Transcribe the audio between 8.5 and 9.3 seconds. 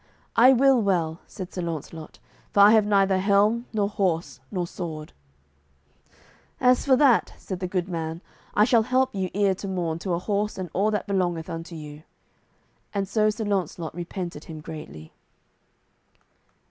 "I shall help you